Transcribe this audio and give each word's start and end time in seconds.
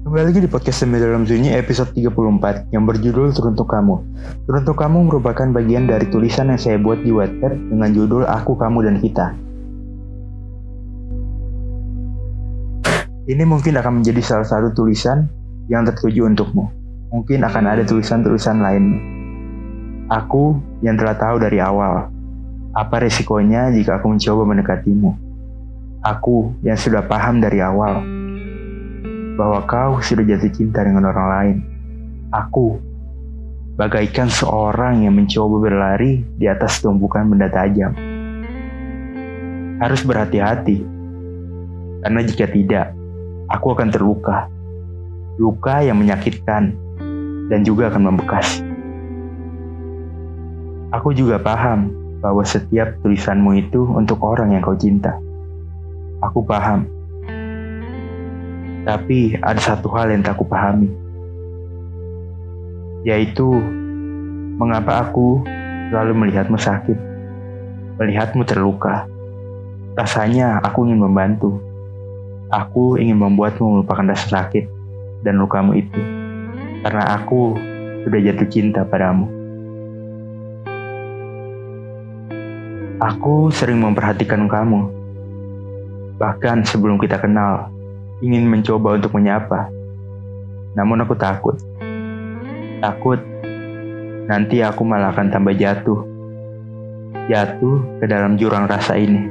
Kembali 0.00 0.32
lagi 0.32 0.40
di 0.40 0.48
podcast 0.48 0.80
Semi 0.80 0.96
Dalam 0.96 1.28
Sunyi 1.28 1.52
episode 1.52 1.92
34 1.92 2.72
yang 2.72 2.88
berjudul 2.88 3.36
Teruntuk 3.36 3.68
Kamu. 3.68 4.00
Teruntuk 4.48 4.80
Kamu 4.80 5.12
merupakan 5.12 5.44
bagian 5.52 5.84
dari 5.84 6.08
tulisan 6.08 6.48
yang 6.48 6.56
saya 6.56 6.80
buat 6.80 7.04
di 7.04 7.12
Wattpad 7.12 7.68
dengan 7.68 7.92
judul 7.92 8.24
Aku, 8.24 8.56
Kamu, 8.56 8.80
dan 8.80 8.96
Kita. 8.96 9.36
Ini 13.28 13.44
mungkin 13.44 13.76
akan 13.76 14.00
menjadi 14.00 14.24
salah 14.24 14.48
satu 14.48 14.72
tulisan 14.72 15.28
yang 15.68 15.84
tertuju 15.84 16.32
untukmu. 16.32 16.72
Mungkin 17.12 17.44
akan 17.44 17.68
ada 17.68 17.84
tulisan-tulisan 17.84 18.56
lainnya. 18.56 19.04
Aku 20.16 20.56
yang 20.80 20.96
telah 20.96 21.20
tahu 21.20 21.44
dari 21.44 21.60
awal 21.60 22.08
apa 22.72 23.04
resikonya 23.04 23.68
jika 23.68 24.00
aku 24.00 24.16
mencoba 24.16 24.48
mendekatimu. 24.48 25.12
Aku 26.00 26.56
yang 26.64 26.80
sudah 26.80 27.04
paham 27.04 27.44
dari 27.44 27.60
awal 27.60 28.19
bahwa 29.34 29.62
kau 29.66 29.98
sudah 30.00 30.24
jatuh 30.26 30.50
cinta 30.50 30.82
dengan 30.82 31.10
orang 31.10 31.28
lain. 31.28 31.56
Aku, 32.30 32.78
bagaikan 33.74 34.30
seorang 34.30 35.02
yang 35.02 35.18
mencoba 35.18 35.56
berlari 35.70 36.22
di 36.38 36.46
atas 36.46 36.78
tumpukan 36.82 37.26
benda 37.26 37.50
tajam. 37.50 37.94
Harus 39.80 40.04
berhati-hati, 40.04 40.84
karena 42.04 42.20
jika 42.24 42.46
tidak, 42.48 42.86
aku 43.48 43.72
akan 43.72 43.88
terluka. 43.88 44.48
Luka 45.40 45.80
yang 45.80 45.96
menyakitkan 45.96 46.76
dan 47.48 47.60
juga 47.64 47.88
akan 47.88 48.02
membekas. 48.12 48.60
Aku 50.92 51.14
juga 51.16 51.40
paham 51.40 51.90
bahwa 52.20 52.44
setiap 52.44 53.00
tulisanmu 53.00 53.56
itu 53.56 53.88
untuk 53.96 54.20
orang 54.20 54.52
yang 54.52 54.60
kau 54.60 54.76
cinta. 54.76 55.16
Aku 56.20 56.44
paham 56.44 56.84
tapi 58.90 59.38
ada 59.38 59.62
satu 59.62 59.86
hal 59.94 60.10
yang 60.10 60.18
tak 60.18 60.34
kupahami, 60.34 60.90
yaitu 63.06 63.46
mengapa 64.58 65.06
aku 65.06 65.46
selalu 65.94 66.26
melihatmu 66.26 66.58
sakit, 66.58 66.98
melihatmu 68.02 68.42
terluka. 68.42 69.06
Rasanya 69.94 70.58
aku 70.66 70.90
ingin 70.90 71.06
membantu. 71.06 71.62
Aku 72.50 72.98
ingin 72.98 73.14
membuatmu 73.14 73.78
melupakan 73.78 74.10
rasa 74.10 74.42
sakit 74.42 74.66
dan 75.22 75.38
lukamu 75.38 75.78
itu, 75.78 76.02
karena 76.82 77.14
aku 77.14 77.54
sudah 78.02 78.18
jatuh 78.26 78.48
cinta 78.50 78.82
padamu. 78.82 79.30
Aku 82.98 83.54
sering 83.54 83.78
memperhatikan 83.78 84.50
kamu, 84.50 84.90
bahkan 86.18 86.66
sebelum 86.66 86.98
kita 86.98 87.22
kenal 87.22 87.70
ingin 88.20 88.44
mencoba 88.44 89.00
untuk 89.00 89.16
menyapa. 89.16 89.72
Namun 90.76 91.02
aku 91.02 91.16
takut. 91.16 91.56
Takut 92.80 93.20
nanti 94.28 94.62
aku 94.62 94.84
malah 94.84 95.10
akan 95.12 95.32
tambah 95.32 95.56
jatuh. 95.56 96.00
Jatuh 97.26 97.76
ke 97.98 98.04
dalam 98.06 98.36
jurang 98.36 98.68
rasa 98.68 98.96
ini. 99.00 99.26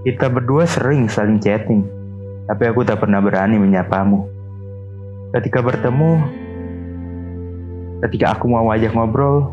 Kita 0.00 0.32
berdua 0.32 0.64
sering 0.64 1.06
saling 1.12 1.38
chatting, 1.38 1.84
tapi 2.48 2.64
aku 2.66 2.82
tak 2.88 3.04
pernah 3.04 3.20
berani 3.20 3.60
menyapamu. 3.60 4.24
Ketika 5.36 5.60
bertemu, 5.60 6.24
ketika 8.08 8.32
aku 8.32 8.48
mau 8.48 8.64
ajak 8.72 8.96
ngobrol, 8.96 9.52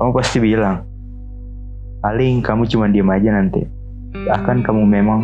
kamu 0.00 0.10
pasti 0.16 0.40
bilang, 0.40 0.88
paling 2.00 2.40
kamu 2.40 2.64
cuma 2.64 2.88
diem 2.88 3.12
aja 3.12 3.28
nanti 3.36 3.79
akan 4.10 4.66
kamu 4.66 4.82
memang 4.86 5.20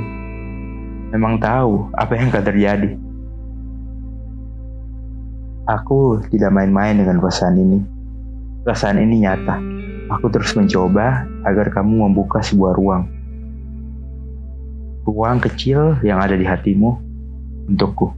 memang 1.11 1.39
tahu 1.43 1.91
apa 1.95 2.13
yang 2.15 2.31
akan 2.31 2.45
terjadi. 2.45 2.91
Aku 5.67 6.23
tidak 6.31 6.55
main-main 6.55 6.95
dengan 6.95 7.19
perasaan 7.19 7.59
ini. 7.59 7.83
Perasaan 8.63 9.03
ini 9.03 9.27
nyata. 9.27 9.59
Aku 10.15 10.31
terus 10.31 10.55
mencoba 10.55 11.27
agar 11.43 11.75
kamu 11.75 12.07
membuka 12.07 12.39
sebuah 12.39 12.79
ruang. 12.79 13.11
Ruang 15.03 15.43
kecil 15.43 15.99
yang 16.07 16.23
ada 16.23 16.39
di 16.39 16.47
hatimu 16.47 16.95
untukku. 17.67 18.15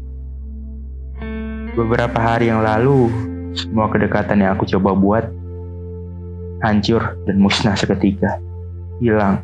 Beberapa 1.72 2.20
hari 2.20 2.52
yang 2.52 2.60
lalu, 2.60 3.08
semua 3.56 3.88
kedekatan 3.88 4.44
yang 4.44 4.52
aku 4.52 4.68
coba 4.68 4.92
buat 4.92 5.24
hancur 6.60 7.16
dan 7.24 7.40
musnah 7.40 7.72
seketika. 7.72 8.36
Hilang 9.00 9.40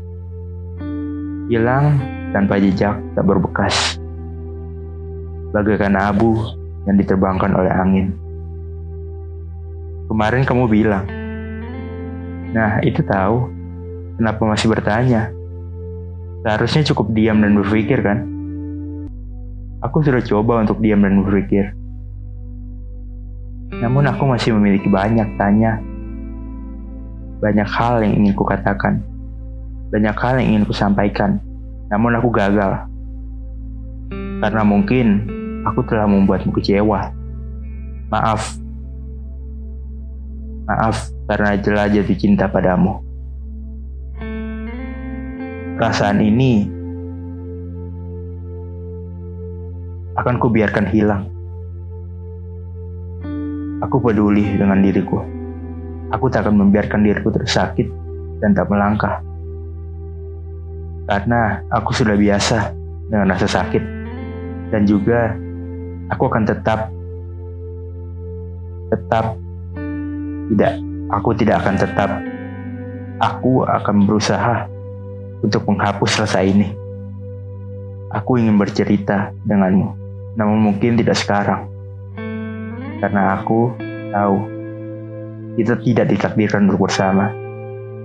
hilang 1.48 2.00
tanpa 2.32 2.56
jejak 2.56 2.96
tak 3.12 3.24
berbekas. 3.24 4.00
Bagaikan 5.52 5.94
abu 5.94 6.34
yang 6.88 6.96
diterbangkan 6.98 7.52
oleh 7.54 7.72
angin. 7.72 8.06
Kemarin 10.10 10.42
kamu 10.44 10.64
bilang, 10.68 11.06
nah 12.52 12.80
itu 12.84 13.00
tahu, 13.06 13.48
kenapa 14.20 14.42
masih 14.44 14.68
bertanya? 14.72 15.32
Seharusnya 16.44 16.84
cukup 16.92 17.16
diam 17.16 17.40
dan 17.40 17.56
berpikir 17.56 18.04
kan? 18.04 18.28
Aku 19.80 20.04
sudah 20.04 20.20
coba 20.20 20.64
untuk 20.64 20.80
diam 20.80 21.00
dan 21.00 21.24
berpikir. 21.24 21.72
Namun 23.80 24.04
aku 24.08 24.28
masih 24.28 24.52
memiliki 24.56 24.88
banyak 24.88 25.40
tanya. 25.40 25.80
Banyak 27.40 27.68
hal 27.68 28.00
yang 28.04 28.12
ingin 28.16 28.32
kukatakan. 28.36 29.13
Banyak 29.92 30.16
hal 30.16 30.34
yang 30.40 30.48
ingin 30.56 30.64
kusampaikan, 30.64 31.42
namun 31.92 32.16
aku 32.16 32.32
gagal. 32.32 32.88
Karena 34.40 34.62
mungkin 34.64 35.06
aku 35.64 35.80
telah 35.88 36.08
membuatmu 36.08 36.52
kecewa. 36.52 37.12
Maaf. 38.12 38.56
Maaf 40.64 40.96
karena 41.28 41.56
jelas 41.60 41.92
jatuh 41.92 42.16
cinta 42.16 42.48
padamu. 42.48 43.00
Perasaan 45.74 46.22
ini 46.22 46.70
akan 50.14 50.36
kubiarkan 50.38 50.86
hilang. 50.88 51.26
Aku 53.82 54.00
peduli 54.00 54.56
dengan 54.56 54.80
diriku. 54.80 55.20
Aku 56.14 56.30
tak 56.30 56.46
akan 56.46 56.62
membiarkan 56.62 57.02
diriku 57.02 57.34
tersakit 57.34 57.90
dan 58.38 58.54
tak 58.54 58.70
melangkah 58.70 59.18
karena 61.04 61.60
aku 61.72 61.92
sudah 61.92 62.16
biasa 62.16 62.72
dengan 63.08 63.30
rasa 63.32 63.48
sakit. 63.48 63.82
Dan 64.72 64.88
juga 64.88 65.36
aku 66.10 66.26
akan 66.26 66.44
tetap 66.48 66.90
tetap 68.90 69.36
tidak 70.52 70.74
aku 71.08 71.30
tidak 71.36 71.56
akan 71.64 71.74
tetap 71.78 72.10
aku 73.22 73.64
akan 73.64 73.96
berusaha 74.04 74.66
untuk 75.44 75.62
menghapus 75.68 76.24
rasa 76.24 76.42
ini. 76.42 76.72
Aku 78.14 78.38
ingin 78.38 78.54
bercerita 78.54 79.34
denganmu 79.42 80.04
namun 80.34 80.58
mungkin 80.70 80.98
tidak 80.98 81.18
sekarang. 81.18 81.70
Karena 82.98 83.38
aku 83.38 83.74
tahu 84.10 84.36
kita 85.54 85.78
tidak 85.82 86.06
ditakdirkan 86.10 86.66
untuk 86.66 86.90
bersama. 86.90 87.30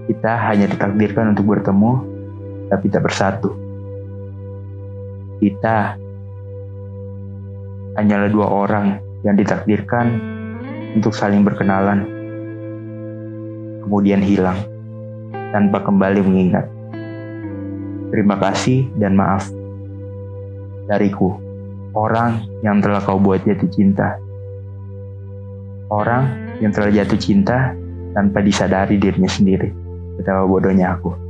Kita 0.09 0.38
hanya 0.49 0.65
ditakdirkan 0.65 1.38
untuk 1.38 1.53
bertemu 1.53 2.19
tapi 2.69 2.86
tak 2.88 3.04
bersatu. 3.04 3.51
Kita 5.42 5.98
hanyalah 7.98 8.30
dua 8.31 8.48
orang 8.48 9.01
yang 9.27 9.36
ditakdirkan 9.36 10.07
untuk 10.95 11.12
saling 11.12 11.44
berkenalan, 11.44 12.07
kemudian 13.83 14.24
hilang 14.24 14.57
tanpa 15.51 15.83
kembali 15.83 16.21
mengingat. 16.24 16.66
Terima 18.10 18.42
kasih 18.42 18.89
dan 18.98 19.13
maaf 19.13 19.50
dariku, 20.89 21.38
orang 21.94 22.42
yang 22.65 22.81
telah 22.81 22.98
kau 23.06 23.22
buat 23.22 23.45
jatuh 23.45 23.69
cinta. 23.69 24.18
Orang 25.89 26.25
yang 26.62 26.74
telah 26.74 26.89
jatuh 26.89 27.18
cinta 27.22 27.77
tanpa 28.18 28.42
disadari 28.42 28.98
dirinya 28.98 29.30
sendiri. 29.30 29.69
Betapa 30.18 30.50
bodohnya 30.50 30.98
aku. 30.98 31.28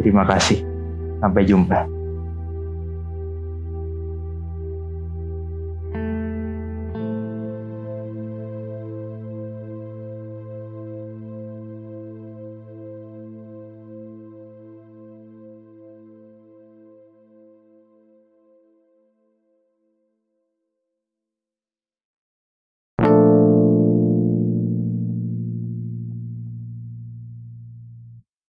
Terima 0.00 0.24
kasih. 0.24 0.64
Sampai 1.20 1.44
jumpa. 1.44 1.99